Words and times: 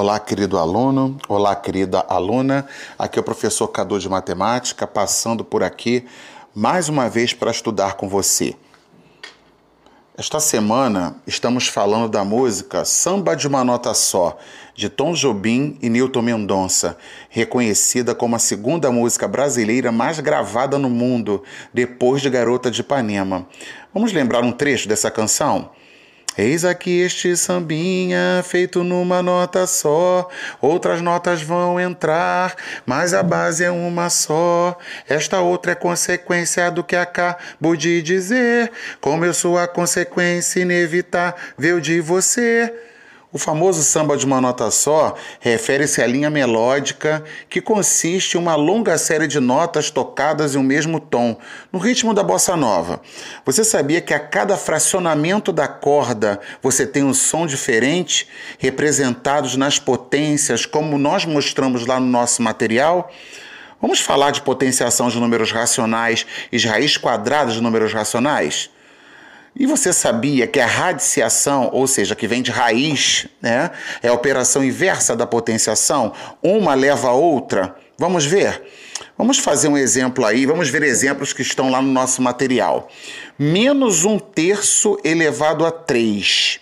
Olá, 0.00 0.18
querido 0.18 0.56
aluno, 0.56 1.18
olá, 1.28 1.54
querida 1.54 2.02
aluna. 2.08 2.66
Aqui 2.98 3.18
é 3.18 3.20
o 3.20 3.22
professor 3.22 3.68
Cadu 3.68 3.98
de 3.98 4.08
Matemática, 4.08 4.86
passando 4.86 5.44
por 5.44 5.62
aqui 5.62 6.06
mais 6.54 6.88
uma 6.88 7.06
vez 7.06 7.34
para 7.34 7.50
estudar 7.50 7.98
com 7.98 8.08
você. 8.08 8.56
Esta 10.16 10.40
semana 10.40 11.16
estamos 11.26 11.68
falando 11.68 12.08
da 12.08 12.24
música 12.24 12.82
Samba 12.82 13.36
de 13.36 13.46
uma 13.46 13.62
Nota 13.62 13.92
Só, 13.92 14.38
de 14.74 14.88
Tom 14.88 15.12
Jobim 15.12 15.76
e 15.82 15.90
Newton 15.90 16.22
Mendonça, 16.22 16.96
reconhecida 17.28 18.14
como 18.14 18.36
a 18.36 18.38
segunda 18.38 18.90
música 18.90 19.28
brasileira 19.28 19.92
mais 19.92 20.18
gravada 20.18 20.78
no 20.78 20.88
mundo, 20.88 21.42
depois 21.74 22.22
de 22.22 22.30
Garota 22.30 22.70
de 22.70 22.80
Ipanema. 22.80 23.46
Vamos 23.92 24.14
lembrar 24.14 24.42
um 24.44 24.52
trecho 24.52 24.88
dessa 24.88 25.10
canção? 25.10 25.72
Eis 26.40 26.64
aqui 26.64 27.02
este 27.02 27.36
sambinha 27.36 28.42
feito 28.42 28.82
numa 28.82 29.22
nota 29.22 29.66
só, 29.66 30.26
outras 30.58 31.02
notas 31.02 31.42
vão 31.42 31.78
entrar, 31.78 32.56
mas 32.86 33.12
a 33.12 33.22
base 33.22 33.62
é 33.62 33.70
uma 33.70 34.08
só. 34.08 34.78
Esta 35.06 35.40
outra 35.40 35.72
é 35.72 35.74
consequência 35.74 36.70
do 36.70 36.82
que 36.82 36.96
acabo 36.96 37.76
de 37.76 38.00
dizer, 38.00 38.72
como 39.02 39.22
eu 39.22 39.34
sou 39.34 39.58
a 39.58 39.68
consequência 39.68 40.60
inevitável 40.60 41.78
de 41.78 42.00
você. 42.00 42.72
O 43.32 43.38
famoso 43.38 43.84
samba 43.84 44.16
de 44.16 44.26
uma 44.26 44.40
nota 44.40 44.68
só 44.72 45.14
refere-se 45.38 46.02
à 46.02 46.06
linha 46.06 46.28
melódica, 46.28 47.22
que 47.48 47.60
consiste 47.60 48.34
em 48.34 48.40
uma 48.40 48.56
longa 48.56 48.98
série 48.98 49.28
de 49.28 49.38
notas 49.38 49.88
tocadas 49.88 50.56
em 50.56 50.58
um 50.58 50.64
mesmo 50.64 50.98
tom, 50.98 51.38
no 51.72 51.78
ritmo 51.78 52.12
da 52.12 52.24
bossa 52.24 52.56
nova. 52.56 53.00
Você 53.46 53.62
sabia 53.62 54.00
que 54.00 54.12
a 54.12 54.18
cada 54.18 54.56
fracionamento 54.56 55.52
da 55.52 55.68
corda 55.68 56.40
você 56.60 56.84
tem 56.84 57.04
um 57.04 57.14
som 57.14 57.46
diferente, 57.46 58.26
representados 58.58 59.56
nas 59.56 59.78
potências, 59.78 60.66
como 60.66 60.98
nós 60.98 61.24
mostramos 61.24 61.86
lá 61.86 62.00
no 62.00 62.06
nosso 62.06 62.42
material? 62.42 63.12
Vamos 63.80 64.00
falar 64.00 64.32
de 64.32 64.42
potenciação 64.42 65.08
de 65.08 65.20
números 65.20 65.52
racionais 65.52 66.26
e 66.50 66.58
de 66.58 66.66
raiz 66.66 66.96
quadrada 66.96 67.52
de 67.52 67.60
números 67.60 67.92
racionais? 67.92 68.70
E 69.54 69.66
você 69.66 69.92
sabia 69.92 70.46
que 70.46 70.60
a 70.60 70.66
radiciação, 70.66 71.70
ou 71.72 71.86
seja, 71.86 72.14
que 72.14 72.28
vem 72.28 72.40
de 72.40 72.50
raiz, 72.50 73.26
né, 73.42 73.70
é 74.02 74.08
a 74.08 74.12
operação 74.12 74.62
inversa 74.64 75.16
da 75.16 75.26
potenciação? 75.26 76.12
Uma 76.42 76.74
leva 76.74 77.08
a 77.08 77.12
outra. 77.12 77.74
Vamos 77.98 78.24
ver? 78.24 78.62
Vamos 79.18 79.38
fazer 79.38 79.68
um 79.68 79.76
exemplo 79.76 80.24
aí, 80.24 80.46
vamos 80.46 80.70
ver 80.70 80.82
exemplos 80.82 81.32
que 81.32 81.42
estão 81.42 81.70
lá 81.70 81.82
no 81.82 81.90
nosso 81.90 82.22
material. 82.22 82.88
Menos 83.38 84.04
um 84.04 84.18
terço 84.18 84.98
elevado 85.04 85.66
a 85.66 85.70
3 85.70 86.59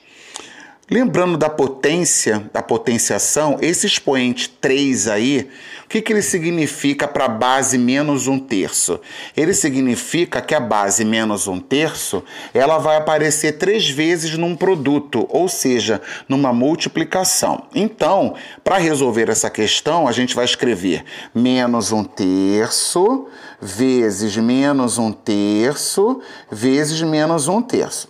Lembrando 0.91 1.37
da 1.37 1.51
potência, 1.51 2.49
da 2.51 2.63
potenciação, 2.63 3.59
esse 3.61 3.87
expoente 3.87 4.49
3 4.49 5.09
aí, 5.09 5.51
o 5.85 5.89
que, 5.89 6.01
que 6.01 6.11
ele 6.11 6.23
significa 6.23 7.07
para 7.07 7.27
a 7.27 7.29
base 7.29 7.77
menos 7.77 8.27
um 8.27 8.39
terço? 8.39 8.99
Ele 9.37 9.53
significa 9.53 10.41
que 10.41 10.55
a 10.55 10.61
base 10.61 11.05
menos 11.05 11.47
um 11.47 11.61
terço, 11.61 12.25
ela 12.55 12.79
vai 12.79 12.97
aparecer 12.97 13.59
três 13.59 13.87
vezes 13.91 14.39
num 14.39 14.57
produto, 14.57 15.27
ou 15.29 15.47
seja, 15.47 16.01
numa 16.27 16.55
multiplicação. 16.55 17.65
Então, 17.75 18.35
para 18.65 18.79
resolver 18.79 19.29
essa 19.29 19.51
questão, 19.51 20.09
a 20.09 20.13
gente 20.13 20.35
vai 20.35 20.47
escrever 20.47 21.05
menos 21.35 21.93
um 21.93 22.03
terço 22.03 23.27
vezes 23.61 24.35
menos 24.39 24.97
um 24.97 25.13
terço 25.13 26.23
vezes 26.51 27.03
menos 27.03 27.47
um 27.47 27.61
terço. 27.61 28.09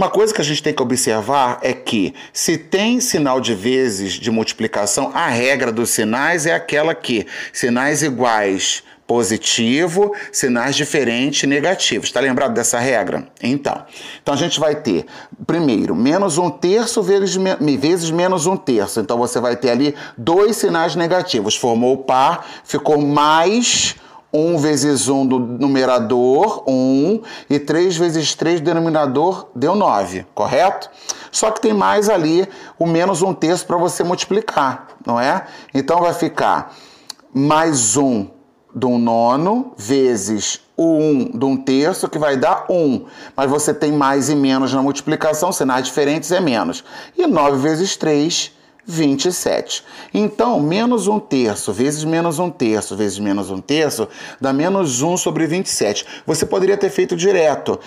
Uma 0.00 0.08
coisa 0.08 0.32
que 0.32 0.40
a 0.40 0.44
gente 0.44 0.62
tem 0.62 0.72
que 0.72 0.80
observar 0.80 1.58
é 1.60 1.74
que, 1.74 2.14
se 2.32 2.56
tem 2.56 3.00
sinal 3.00 3.38
de 3.38 3.54
vezes 3.54 4.14
de 4.14 4.30
multiplicação, 4.30 5.10
a 5.12 5.28
regra 5.28 5.70
dos 5.70 5.90
sinais 5.90 6.46
é 6.46 6.54
aquela 6.54 6.94
que 6.94 7.26
sinais 7.52 8.02
iguais 8.02 8.82
positivo, 9.06 10.14
sinais 10.32 10.74
diferentes 10.74 11.46
negativos. 11.46 12.08
Está 12.08 12.18
lembrado 12.18 12.54
dessa 12.54 12.78
regra? 12.78 13.28
Então, 13.42 13.84
então 14.22 14.32
a 14.32 14.36
gente 14.38 14.58
vai 14.58 14.74
ter, 14.74 15.04
primeiro, 15.46 15.94
menos 15.94 16.38
um 16.38 16.48
terço 16.48 17.02
vezes, 17.02 17.36
vezes 17.78 18.10
menos 18.10 18.46
um 18.46 18.56
terço. 18.56 19.00
Então 19.00 19.18
você 19.18 19.38
vai 19.38 19.54
ter 19.54 19.68
ali 19.68 19.94
dois 20.16 20.56
sinais 20.56 20.96
negativos. 20.96 21.54
Formou 21.54 21.92
o 21.92 21.98
par, 21.98 22.46
ficou 22.64 22.98
mais 23.02 23.96
1 24.32 24.58
vezes 24.58 25.08
1 25.08 25.26
do 25.26 25.38
numerador, 25.38 26.62
1, 26.66 27.20
e 27.48 27.58
3 27.58 27.96
vezes 27.96 28.34
3 28.34 28.60
do 28.60 28.64
denominador 28.64 29.48
deu 29.54 29.74
9, 29.74 30.26
correto? 30.34 30.90
Só 31.32 31.50
que 31.50 31.60
tem 31.60 31.72
mais 31.72 32.08
ali 32.08 32.48
o 32.78 32.86
menos 32.86 33.22
1 33.22 33.34
terço 33.34 33.66
para 33.66 33.76
você 33.76 34.04
multiplicar, 34.04 34.88
não 35.06 35.18
é? 35.18 35.46
Então 35.74 36.00
vai 36.00 36.14
ficar 36.14 36.74
mais 37.32 37.96
1 37.96 38.28
do 38.74 38.90
nono 38.90 39.72
vezes 39.76 40.60
o 40.76 40.96
1 40.96 41.38
de 41.38 41.44
um 41.44 41.56
terço, 41.56 42.08
que 42.08 42.18
vai 42.18 42.36
dar 42.36 42.66
1. 42.70 43.04
Mas 43.36 43.50
você 43.50 43.74
tem 43.74 43.92
mais 43.92 44.30
e 44.30 44.34
menos 44.34 44.72
na 44.72 44.82
multiplicação, 44.82 45.52
sinais 45.52 45.84
diferentes 45.84 46.30
é 46.30 46.40
menos. 46.40 46.84
E 47.16 47.26
9 47.26 47.58
vezes 47.58 47.96
3 47.96 48.52
27. 48.90 49.84
Então, 50.12 50.60
menos 50.60 51.06
um 51.06 51.18
terço 51.18 51.72
vezes 51.72 52.04
menos 52.04 52.38
um 52.38 52.50
terço 52.50 52.96
vezes 52.96 53.18
menos 53.18 53.50
um 53.50 53.60
terço 53.60 54.08
dá 54.40 54.52
menos 54.52 55.00
1 55.00 55.16
sobre 55.16 55.46
27. 55.46 56.04
Você 56.26 56.44
poderia 56.44 56.76
ter 56.76 56.90
feito 56.90 57.16
direto, 57.16 57.78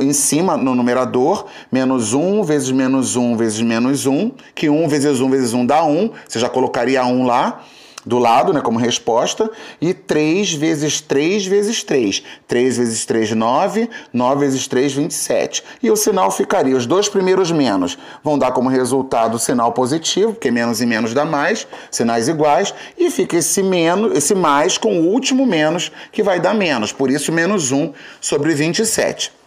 em 0.00 0.12
cima 0.12 0.56
no 0.56 0.74
numerador, 0.74 1.46
menos 1.70 2.12
1 2.12 2.42
vezes 2.42 2.70
menos 2.70 3.16
1 3.16 3.36
vezes 3.36 3.60
menos 3.60 4.06
1, 4.06 4.32
que 4.54 4.68
1 4.68 4.88
vezes 4.88 5.20
1 5.20 5.30
vezes 5.30 5.54
1 5.54 5.66
dá 5.66 5.84
1, 5.84 6.10
você 6.28 6.38
já 6.38 6.48
colocaria 6.48 7.04
1 7.04 7.24
lá 7.24 7.64
do 8.08 8.18
lado, 8.18 8.54
né, 8.54 8.60
como 8.62 8.78
resposta, 8.78 9.50
e 9.80 9.92
3 9.92 10.54
vezes 10.54 11.00
3 11.00 11.46
vezes 11.46 11.84
3. 11.84 12.22
3 12.48 12.76
vezes 12.78 13.04
3, 13.04 13.32
9, 13.32 13.90
9 14.12 14.40
vezes 14.40 14.66
3, 14.66 14.94
27. 14.94 15.62
E 15.82 15.90
o 15.90 15.96
sinal 15.96 16.30
ficaria, 16.30 16.74
os 16.74 16.86
dois 16.86 17.08
primeiros 17.08 17.52
menos 17.52 17.98
vão 18.24 18.38
dar 18.38 18.52
como 18.52 18.70
resultado 18.70 19.34
o 19.34 19.38
sinal 19.38 19.72
positivo, 19.72 20.32
porque 20.32 20.50
menos 20.50 20.80
e 20.80 20.86
menos 20.86 21.12
dá 21.12 21.26
mais, 21.26 21.68
sinais 21.90 22.28
iguais, 22.28 22.74
e 22.96 23.10
fica 23.10 23.36
esse 23.36 23.62
menos, 23.62 24.16
esse 24.16 24.34
mais 24.34 24.78
com 24.78 25.00
o 25.00 25.06
último 25.08 25.44
menos, 25.44 25.92
que 26.10 26.22
vai 26.22 26.40
dar 26.40 26.54
menos, 26.54 26.90
por 26.90 27.10
isso 27.10 27.30
menos 27.30 27.70
1 27.72 27.92
sobre 28.20 28.54
27. 28.54 29.37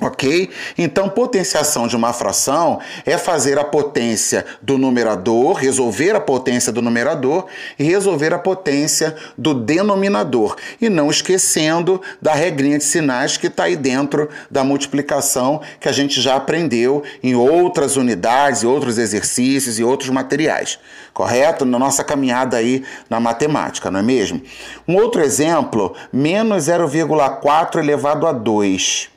Ok? 0.00 0.48
Então, 0.78 1.10
potenciação 1.10 1.86
de 1.86 1.94
uma 1.94 2.14
fração 2.14 2.80
é 3.04 3.18
fazer 3.18 3.58
a 3.58 3.64
potência 3.64 4.46
do 4.62 4.78
numerador, 4.78 5.52
resolver 5.52 6.16
a 6.16 6.20
potência 6.20 6.72
do 6.72 6.80
numerador 6.80 7.46
e 7.78 7.84
resolver 7.84 8.32
a 8.32 8.38
potência 8.38 9.14
do 9.36 9.52
denominador. 9.52 10.56
E 10.80 10.88
não 10.88 11.10
esquecendo 11.10 12.00
da 12.20 12.32
regrinha 12.32 12.78
de 12.78 12.84
sinais 12.84 13.36
que 13.36 13.48
está 13.48 13.64
aí 13.64 13.76
dentro 13.76 14.30
da 14.50 14.64
multiplicação 14.64 15.60
que 15.78 15.88
a 15.88 15.92
gente 15.92 16.18
já 16.18 16.34
aprendeu 16.34 17.02
em 17.22 17.34
outras 17.34 17.96
unidades, 17.96 18.64
outros 18.64 18.96
exercícios 18.96 19.78
e 19.78 19.84
outros 19.84 20.08
materiais. 20.08 20.78
Correto? 21.12 21.66
Na 21.66 21.78
nossa 21.78 22.02
caminhada 22.02 22.56
aí 22.56 22.84
na 23.10 23.20
matemática, 23.20 23.90
não 23.90 24.00
é 24.00 24.02
mesmo? 24.02 24.40
Um 24.88 24.96
outro 24.96 25.20
exemplo, 25.20 25.94
menos 26.10 26.64
0,4 26.64 27.78
elevado 27.78 28.26
a 28.26 28.32
2. 28.32 29.09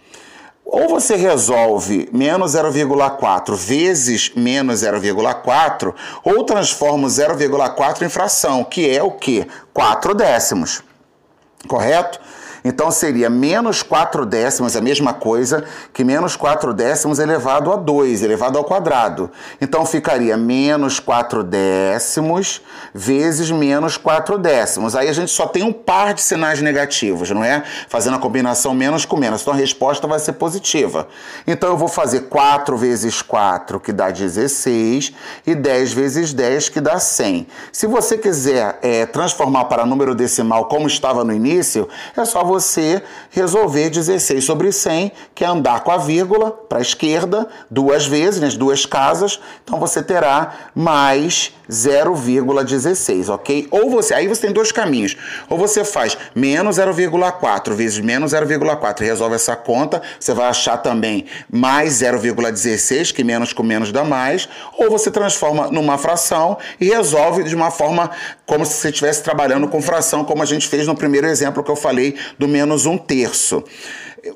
Ou 0.66 0.88
você 0.88 1.16
resolve 1.16 2.10
menos 2.12 2.54
0,4 2.54 3.54
vezes 3.56 4.32
menos 4.36 4.82
0,4, 4.82 5.94
ou 6.24 6.44
transforma 6.44 7.06
o 7.06 7.10
0,4 7.10 8.02
em 8.02 8.10
fração, 8.10 8.64
que 8.64 8.90
é 8.90 9.04
o 9.04 9.12
que? 9.12 9.46
4 9.74 10.16
décimos. 10.16 10.82
Correto? 11.68 12.20
Então 12.64 12.90
seria 12.90 13.30
menos 13.30 13.84
4 13.84 14.26
décimos, 14.26 14.76
a 14.76 14.82
mesma 14.82 15.14
coisa 15.14 15.66
que 15.94 16.04
menos 16.04 16.36
4 16.36 16.74
décimos 16.74 17.20
elevado 17.20 17.72
a 17.72 17.76
2, 17.76 18.24
elevado 18.24 18.58
ao 18.58 18.64
quadrado. 18.64 19.30
Então 19.60 19.86
ficaria 19.86 20.38
menos 20.38 21.00
4 21.00 21.44
décimos 21.44 22.62
vezes 22.94 23.52
menos 23.52 23.98
4 23.98 24.38
décimos. 24.38 24.96
Aí 24.96 25.10
a 25.10 25.14
gente 25.14 25.32
só 25.32 25.46
tem 25.46 25.64
um 25.64 25.74
par 25.74 26.14
de 26.14 26.22
sinais 26.22 26.62
negativos, 26.62 27.30
não 27.32 27.44
é? 27.44 27.64
Fazendo 27.90 28.16
a 28.16 28.20
combinação 28.20 28.74
menos 28.74 29.06
com 29.06 29.18
menos. 29.18 29.42
Então 29.42 29.54
a 29.54 29.58
resposta 29.58 30.08
vai 30.08 30.20
ser 30.20 30.34
positiva. 30.34 31.08
Então 31.46 31.70
eu 31.70 31.78
vou 31.78 31.90
fazer 31.90 32.22
4 32.22 32.78
vezes 32.78 33.22
4, 33.22 33.80
que 33.80 33.92
dá 33.92 34.10
16, 34.10 35.14
e 35.46 35.54
10 35.54 35.94
vezes 35.94 36.34
10, 36.34 36.70
que 36.70 36.80
dá 36.80 36.98
100. 36.98 37.48
Se 37.72 37.88
você 37.88 38.18
quiser 38.18 38.80
é, 38.82 39.06
transformar 39.06 39.66
para 39.66 39.86
número 39.86 40.16
decimal 40.16 40.66
como 40.66 40.88
estava 40.88 41.24
no 41.24 41.34
início, 41.34 41.90
é 42.16 42.24
só 42.24 42.44
você 42.44 42.53
você 42.54 43.02
resolver 43.32 43.90
16 43.90 44.44
sobre 44.44 44.72
100, 44.72 45.12
que 45.34 45.44
é 45.44 45.48
andar 45.48 45.84
com 45.84 45.92
a 45.92 45.98
vírgula 45.98 46.52
para 46.52 46.78
a 46.78 46.82
esquerda 46.82 47.48
duas 47.70 48.06
vezes, 48.06 48.40
nas 48.40 48.56
duas 48.56 48.86
casas. 48.86 49.40
Então 49.64 49.80
você 49.80 50.04
terá 50.04 50.70
mais 50.76 51.52
0,16, 51.70 53.30
ok? 53.30 53.68
Ou 53.72 53.90
você, 53.90 54.14
aí 54.14 54.28
você 54.28 54.42
tem 54.42 54.52
dois 54.52 54.72
caminhos. 54.72 55.18
Ou 55.50 55.58
você 55.58 55.84
faz 55.84 56.18
menos 56.36 56.78
0,4 56.78 57.74
vezes 57.74 58.00
menos 58.00 58.34
0,4 58.34 59.02
e 59.02 59.06
resolve 59.06 59.36
essa 59.36 59.56
conta, 59.56 60.02
você 60.20 60.34
vai 60.34 60.48
achar 60.48 60.78
também 60.78 61.26
mais 61.52 62.02
0,16, 62.02 63.14
que 63.14 63.24
menos 63.24 63.54
com 63.54 63.64
menos 63.64 63.92
dá 63.92 64.04
mais, 64.04 64.48
ou 64.78 64.90
você 64.90 65.10
transforma 65.10 65.68
numa 65.72 65.98
fração 65.98 66.58
e 66.80 66.90
resolve 66.90 67.44
de 67.44 67.56
uma 67.56 67.72
forma 67.72 68.12
como 68.46 68.66
se 68.66 68.74
você 68.74 68.90
estivesse 68.90 69.24
trabalhando 69.24 69.68
com 69.68 69.82
fração, 69.82 70.24
como 70.24 70.44
a 70.44 70.46
gente 70.46 70.68
fez 70.68 70.86
no 70.86 70.96
primeiro 70.96 71.28
exemplo 71.28 71.64
que 71.64 71.72
eu 71.72 71.76
falei 71.76 72.16
do 72.38 72.43
menos 72.48 72.86
um 72.86 72.98
terço. 72.98 73.64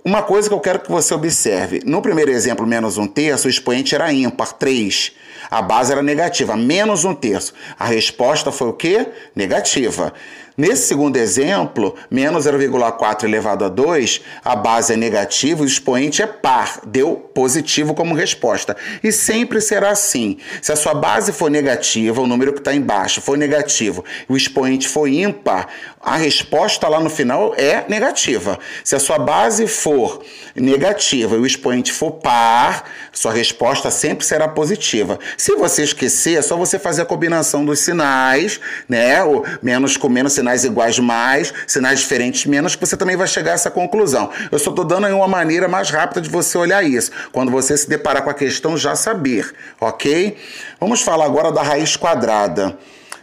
Uma 0.03 0.21
coisa 0.21 0.49
que 0.49 0.53
eu 0.53 0.59
quero 0.59 0.79
que 0.79 0.91
você 0.91 1.13
observe: 1.13 1.81
no 1.85 2.01
primeiro 2.01 2.31
exemplo, 2.31 2.65
menos 2.65 2.97
um 2.97 3.07
terço, 3.07 3.47
o 3.47 3.49
expoente 3.49 3.95
era 3.95 4.11
ímpar, 4.11 4.53
3. 4.53 5.13
A 5.49 5.61
base 5.61 5.91
era 5.91 6.01
negativa, 6.01 6.57
menos 6.57 7.05
um 7.05 7.15
terço. 7.15 7.53
A 7.79 7.85
resposta 7.85 8.51
foi 8.51 8.67
o 8.67 8.73
quê? 8.73 9.07
Negativa. 9.33 10.13
Nesse 10.59 10.87
segundo 10.87 11.17
exemplo, 11.17 11.93
menos 12.09 12.47
0,4 12.47 13.25
elevado 13.25 13.63
a 13.63 13.69
2, 13.69 14.21
a 14.43 14.55
base 14.55 14.93
é 14.93 14.97
negativa, 14.97 15.61
o 15.61 15.65
expoente 15.67 16.23
é 16.23 16.25
par, 16.25 16.79
deu 16.83 17.13
positivo 17.15 17.93
como 17.93 18.15
resposta. 18.15 18.75
E 19.03 19.11
sempre 19.11 19.61
será 19.61 19.91
assim. 19.91 20.39
Se 20.59 20.71
a 20.71 20.75
sua 20.75 20.95
base 20.95 21.31
for 21.31 21.51
negativa, 21.51 22.19
o 22.19 22.25
número 22.25 22.53
que 22.53 22.57
está 22.57 22.73
embaixo 22.73 23.21
for 23.21 23.37
negativo, 23.37 24.03
e 24.27 24.33
o 24.33 24.35
expoente 24.35 24.87
for 24.87 25.07
ímpar, 25.07 25.67
a 26.01 26.15
resposta 26.15 26.87
lá 26.87 26.99
no 26.99 27.09
final 27.09 27.53
é 27.55 27.85
negativa. 27.87 28.57
Se 28.83 28.95
a 28.95 28.99
sua 28.99 29.19
base 29.19 29.67
for 29.67 30.23
negativa 30.55 31.35
e 31.35 31.39
o 31.39 31.45
expoente 31.45 31.91
for 31.91 32.13
par, 32.13 32.89
sua 33.11 33.31
resposta 33.31 33.91
sempre 33.91 34.25
será 34.25 34.47
positiva. 34.47 35.19
Se 35.37 35.55
você 35.55 35.83
esquecer, 35.83 36.39
é 36.39 36.41
só 36.41 36.57
você 36.57 36.79
fazer 36.79 37.03
a 37.03 37.05
combinação 37.05 37.63
dos 37.63 37.79
sinais, 37.79 38.59
né? 38.89 39.23
O 39.23 39.43
menos 39.61 39.97
com 39.97 40.09
menos, 40.09 40.33
sinais 40.33 40.46
iguais 40.63 40.99
mais, 40.99 41.53
sinais 41.65 41.99
diferentes 41.99 42.45
menos, 42.45 42.75
que 42.75 42.85
você 42.85 42.95
também 42.95 43.15
vai 43.15 43.27
chegar 43.27 43.51
a 43.51 43.55
essa 43.55 43.71
conclusão. 43.71 44.29
Eu 44.51 44.59
só 44.59 44.69
estou 44.69 44.85
dando 44.85 45.07
aí 45.07 45.13
uma 45.13 45.27
maneira 45.27 45.67
mais 45.67 45.89
rápida 45.89 46.21
de 46.21 46.29
você 46.29 46.57
olhar 46.57 46.83
isso. 46.83 47.11
Quando 47.31 47.51
você 47.51 47.77
se 47.77 47.89
deparar 47.89 48.23
com 48.23 48.29
a 48.29 48.33
questão, 48.33 48.77
já 48.77 48.95
saber, 48.95 49.53
ok? 49.79 50.37
Vamos 50.79 51.01
falar 51.01 51.25
agora 51.25 51.51
da 51.51 51.61
raiz 51.61 51.95
quadrada. 51.95 52.77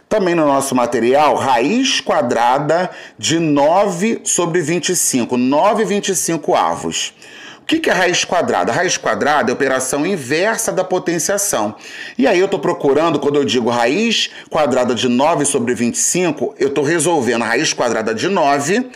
Também 0.07 0.35
no 0.35 0.45
nosso 0.45 0.75
material, 0.75 1.35
raiz 1.35 1.99
quadrada 1.99 2.91
de 3.17 3.39
9 3.39 4.21
sobre 4.23 4.61
25, 4.61 5.35
9 5.35 5.83
25 5.83 6.55
avos. 6.55 7.13
O 7.65 7.67
que 7.67 7.89
é 7.89 7.93
raiz 7.93 8.23
quadrada? 8.23 8.71
Raiz 8.71 8.95
quadrada 8.95 9.49
é 9.49 9.51
a 9.51 9.55
operação 9.55 10.05
inversa 10.05 10.71
da 10.71 10.83
potenciação. 10.83 11.73
E 12.15 12.27
aí 12.27 12.37
eu 12.37 12.45
estou 12.45 12.59
procurando, 12.59 13.19
quando 13.19 13.37
eu 13.37 13.43
digo 13.43 13.71
raiz 13.71 14.29
quadrada 14.51 14.93
de 14.93 15.09
9 15.09 15.45
sobre 15.45 15.73
25, 15.73 16.53
eu 16.59 16.67
estou 16.67 16.83
resolvendo 16.83 17.41
a 17.41 17.47
raiz 17.47 17.73
quadrada 17.73 18.13
de 18.13 18.29
9 18.29 18.87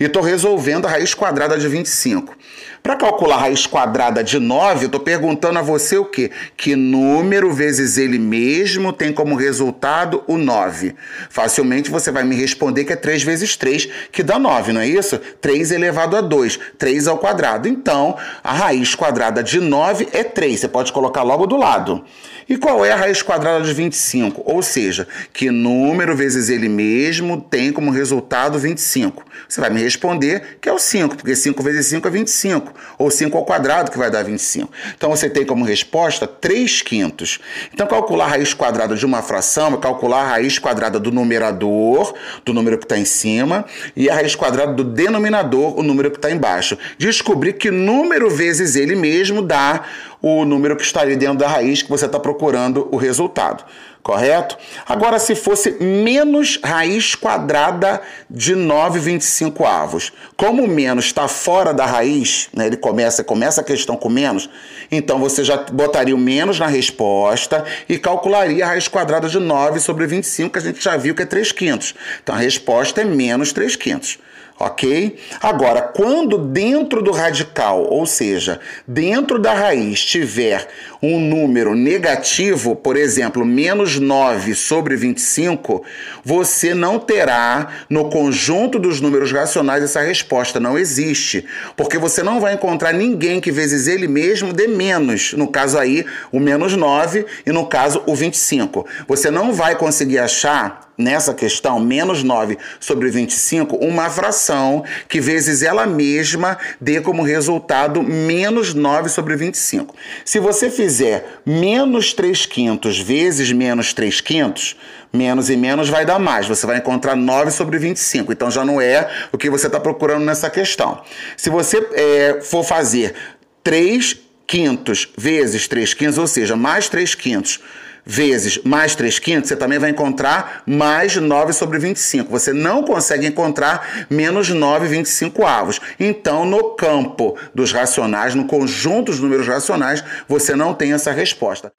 e 0.00 0.04
estou 0.04 0.22
resolvendo 0.22 0.86
a 0.86 0.90
raiz 0.90 1.14
quadrada 1.14 1.56
de 1.56 1.68
25. 1.68 2.36
Para 2.82 2.96
calcular 2.96 3.36
a 3.36 3.40
raiz 3.40 3.66
quadrada 3.66 4.22
de 4.22 4.38
9, 4.38 4.84
eu 4.84 4.86
estou 4.86 5.00
perguntando 5.00 5.58
a 5.58 5.62
você 5.62 5.96
o 5.96 6.04
quê? 6.04 6.30
Que 6.56 6.76
número 6.76 7.52
vezes 7.52 7.98
ele 7.98 8.18
mesmo 8.18 8.92
tem 8.92 9.12
como 9.12 9.34
resultado 9.34 10.22
o 10.26 10.36
9? 10.36 10.94
Facilmente 11.28 11.90
você 11.90 12.10
vai 12.10 12.24
me 12.24 12.36
responder 12.36 12.84
que 12.84 12.92
é 12.92 12.96
3 12.96 13.22
vezes 13.22 13.56
3, 13.56 13.88
que 14.12 14.22
dá 14.22 14.38
9, 14.38 14.72
não 14.72 14.80
é 14.80 14.86
isso? 14.86 15.18
3 15.40 15.72
elevado 15.72 16.16
a 16.16 16.20
2, 16.20 16.58
3 16.78 17.08
ao 17.08 17.18
quadrado. 17.18 17.68
Então, 17.68 18.16
a 18.42 18.52
raiz 18.52 18.94
quadrada 18.94 19.42
de 19.42 19.60
9 19.60 20.08
é 20.12 20.22
3. 20.22 20.60
Você 20.60 20.68
pode 20.68 20.92
colocar 20.92 21.22
logo 21.22 21.46
do 21.46 21.56
lado. 21.56 22.04
E 22.48 22.56
qual 22.56 22.84
é 22.84 22.92
a 22.92 22.96
raiz 22.96 23.22
quadrada 23.22 23.64
de 23.64 23.72
25? 23.72 24.42
Ou 24.44 24.62
seja, 24.62 25.08
que 25.32 25.50
número 25.50 26.14
vezes 26.14 26.48
ele 26.48 26.68
mesmo 26.68 27.40
tem 27.40 27.72
como 27.72 27.90
resultado 27.90 28.56
25? 28.56 29.24
Você 29.48 29.60
vai 29.60 29.68
me 29.68 29.82
responder 29.82 30.58
que 30.60 30.68
é 30.68 30.72
o 30.72 30.78
5, 30.78 31.16
porque 31.16 31.34
5 31.34 31.60
vezes 31.62 31.86
5 31.86 32.06
é 32.06 32.10
25, 32.10 32.65
ou 32.98 33.10
5 33.10 33.36
ao 33.36 33.44
quadrado 33.44 33.90
que 33.90 33.98
vai 33.98 34.10
dar 34.10 34.22
25. 34.22 34.70
Então 34.96 35.10
você 35.10 35.28
tem 35.28 35.44
como 35.44 35.64
resposta 35.64 36.26
3 36.26 36.82
quintos. 36.82 37.38
Então 37.72 37.86
calcular 37.86 38.26
a 38.26 38.28
raiz 38.28 38.54
quadrada 38.54 38.94
de 38.94 39.04
uma 39.04 39.22
fração 39.22 39.74
é 39.74 39.76
calcular 39.76 40.22
a 40.22 40.28
raiz 40.28 40.58
quadrada 40.58 40.98
do 40.98 41.10
numerador, 41.10 42.14
do 42.44 42.52
número 42.52 42.78
que 42.78 42.84
está 42.84 42.98
em 42.98 43.04
cima, 43.04 43.64
e 43.94 44.10
a 44.10 44.14
raiz 44.14 44.34
quadrada 44.34 44.72
do 44.72 44.84
denominador, 44.84 45.78
o 45.78 45.82
número 45.82 46.10
que 46.10 46.18
está 46.18 46.30
embaixo. 46.30 46.76
Descobrir 46.98 47.54
que 47.54 47.70
número 47.70 48.30
vezes 48.30 48.76
ele 48.76 48.94
mesmo 48.94 49.42
dá 49.42 49.84
o 50.22 50.44
número 50.44 50.76
que 50.76 50.82
estaria 50.82 51.16
dentro 51.16 51.38
da 51.38 51.48
raiz 51.48 51.82
que 51.82 51.90
você 51.90 52.06
está 52.06 52.18
procurando 52.18 52.88
o 52.90 52.96
resultado. 52.96 53.64
Correto? 54.06 54.56
Agora, 54.88 55.18
se 55.18 55.34
fosse 55.34 55.82
menos 55.82 56.60
raiz 56.62 57.16
quadrada 57.16 58.00
de 58.30 58.54
9,25 58.54 59.64
avos. 59.64 60.12
Como 60.36 60.62
o 60.62 60.68
menos 60.68 61.06
está 61.06 61.26
fora 61.26 61.74
da 61.74 61.84
raiz, 61.84 62.48
né, 62.54 62.68
ele 62.68 62.76
começa, 62.76 63.24
começa 63.24 63.62
a 63.62 63.64
questão 63.64 63.96
com 63.96 64.08
menos, 64.08 64.48
então 64.92 65.18
você 65.18 65.42
já 65.42 65.56
botaria 65.56 66.14
o 66.14 66.18
menos 66.18 66.60
na 66.60 66.68
resposta 66.68 67.64
e 67.88 67.98
calcularia 67.98 68.64
a 68.64 68.68
raiz 68.68 68.86
quadrada 68.86 69.28
de 69.28 69.40
9 69.40 69.80
sobre 69.80 70.06
25, 70.06 70.52
que 70.52 70.58
a 70.60 70.62
gente 70.62 70.84
já 70.84 70.96
viu 70.96 71.12
que 71.12 71.22
é 71.22 71.26
3 71.26 71.50
quintos. 71.50 71.92
Então 72.22 72.32
a 72.32 72.38
resposta 72.38 73.00
é 73.00 73.04
menos 73.04 73.52
3 73.52 73.74
quintos 73.74 74.20
ok? 74.58 75.16
Agora, 75.42 75.82
quando 75.82 76.38
dentro 76.38 77.02
do 77.02 77.10
radical, 77.10 77.86
ou 77.90 78.06
seja, 78.06 78.60
dentro 78.86 79.38
da 79.38 79.52
raiz, 79.52 80.04
tiver 80.04 80.66
um 81.02 81.20
número 81.20 81.74
negativo, 81.74 82.74
por 82.74 82.96
exemplo, 82.96 83.44
menos 83.44 83.98
9 83.98 84.54
sobre 84.54 84.96
25, 84.96 85.84
você 86.24 86.74
não 86.74 86.98
terá 86.98 87.68
no 87.88 88.08
conjunto 88.08 88.78
dos 88.78 89.00
números 89.00 89.30
racionais 89.30 89.84
essa 89.84 90.00
resposta. 90.00 90.58
Não 90.58 90.78
existe. 90.78 91.44
Porque 91.76 91.98
você 91.98 92.22
não 92.22 92.40
vai 92.40 92.54
encontrar 92.54 92.92
ninguém 92.92 93.40
que 93.40 93.52
vezes 93.52 93.86
ele 93.86 94.08
mesmo 94.08 94.52
dê 94.52 94.66
menos. 94.66 95.34
No 95.34 95.48
caso 95.48 95.78
aí, 95.78 96.04
o 96.32 96.40
menos 96.40 96.74
9 96.74 97.26
e 97.44 97.52
no 97.52 97.66
caso 97.66 98.02
o 98.06 98.14
25. 98.14 98.86
Você 99.06 99.30
não 99.30 99.52
vai 99.52 99.76
conseguir 99.76 100.18
achar 100.18 100.85
nessa 100.96 101.34
questão, 101.34 101.78
menos 101.78 102.22
9 102.22 102.58
sobre 102.80 103.10
25, 103.10 103.76
uma 103.76 104.08
fração 104.10 104.84
que 105.08 105.20
vezes 105.20 105.62
ela 105.62 105.86
mesma 105.86 106.58
dê 106.80 107.00
como 107.00 107.22
resultado 107.22 108.02
menos 108.02 108.74
9 108.74 109.08
sobre 109.08 109.36
25. 109.36 109.94
Se 110.24 110.38
você 110.38 110.70
fizer 110.70 111.40
menos 111.44 112.12
3 112.12 112.46
quintos 112.46 112.98
vezes 112.98 113.52
menos 113.52 113.92
3 113.92 114.20
quintos, 114.20 114.76
menos 115.12 115.50
e 115.50 115.56
menos 115.56 115.88
vai 115.88 116.04
dar 116.04 116.18
mais. 116.18 116.46
Você 116.46 116.66
vai 116.66 116.78
encontrar 116.78 117.16
9 117.16 117.50
sobre 117.50 117.78
25. 117.78 118.32
Então 118.32 118.50
já 118.50 118.64
não 118.64 118.80
é 118.80 119.08
o 119.32 119.38
que 119.38 119.50
você 119.50 119.66
está 119.66 119.80
procurando 119.80 120.24
nessa 120.24 120.50
questão. 120.50 121.02
Se 121.36 121.50
você 121.50 121.78
é, 121.92 122.40
for 122.42 122.64
fazer 122.64 123.14
3 123.62 124.16
quintos 124.46 125.08
vezes 125.16 125.66
3 125.66 125.94
quintos, 125.94 126.18
ou 126.18 126.26
seja, 126.26 126.54
mais 126.54 126.88
3 126.88 127.14
quintos 127.14 127.60
vezes 128.06 128.60
mais 128.62 128.94
3 128.94 129.18
quintos, 129.18 129.48
você 129.48 129.56
também 129.56 129.78
vai 129.78 129.90
encontrar 129.90 130.62
mais 130.64 131.16
9 131.16 131.52
sobre 131.52 131.78
25. 131.78 132.30
Você 132.30 132.52
não 132.52 132.84
consegue 132.84 133.26
encontrar 133.26 134.06
menos 134.08 134.48
9 134.48 134.86
25 134.86 135.44
avos. 135.44 135.80
Então, 135.98 136.44
no 136.44 136.70
campo 136.74 137.36
dos 137.52 137.72
racionais, 137.72 138.34
no 138.34 138.46
conjunto 138.46 139.10
dos 139.10 139.20
números 139.20 139.48
racionais, 139.48 140.04
você 140.28 140.54
não 140.54 140.72
tem 140.72 140.92
essa 140.92 141.10
resposta. 141.10 141.72